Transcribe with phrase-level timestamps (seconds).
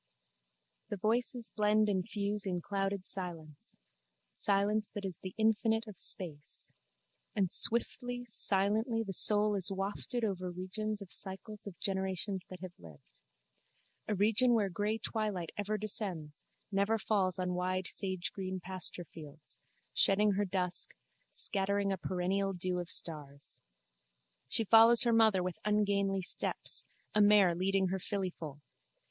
[0.89, 3.77] The voices blend and fuse in clouded silence:
[4.33, 6.71] silence that is the infinite of space:
[7.35, 12.73] and swiftly, silently the soul is wafted over regions of cycles of generations that have
[12.79, 13.21] lived.
[14.07, 19.59] A region where grey twilight ever descends, never falls on wide sagegreen pasturefields,
[19.93, 20.95] shedding her dusk,
[21.29, 23.59] scattering a perennial dew of stars.
[24.47, 28.61] She follows her mother with ungainly steps, a mare leading her fillyfoal.